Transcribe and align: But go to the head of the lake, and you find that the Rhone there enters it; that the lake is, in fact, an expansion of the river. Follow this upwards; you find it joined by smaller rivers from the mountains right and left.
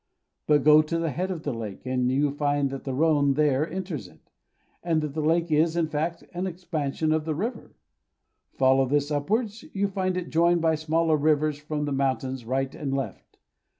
But 0.47 0.63
go 0.63 0.81
to 0.81 0.97
the 0.97 1.11
head 1.11 1.29
of 1.29 1.43
the 1.43 1.53
lake, 1.53 1.85
and 1.85 2.11
you 2.11 2.31
find 2.31 2.71
that 2.71 2.85
the 2.85 2.93
Rhone 2.95 3.35
there 3.35 3.69
enters 3.69 4.07
it; 4.07 4.31
that 4.83 4.99
the 5.13 5.21
lake 5.21 5.51
is, 5.51 5.75
in 5.75 5.89
fact, 5.89 6.23
an 6.33 6.47
expansion 6.47 7.11
of 7.11 7.23
the 7.23 7.35
river. 7.35 7.75
Follow 8.53 8.87
this 8.87 9.11
upwards; 9.11 9.63
you 9.73 9.87
find 9.87 10.17
it 10.17 10.31
joined 10.31 10.59
by 10.59 10.73
smaller 10.73 11.17
rivers 11.17 11.59
from 11.59 11.85
the 11.85 11.91
mountains 11.91 12.45
right 12.45 12.73
and 12.73 12.95
left. 12.95 13.37